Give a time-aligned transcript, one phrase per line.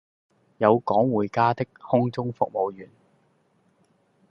[0.57, 2.89] 有趕回家的空中服務員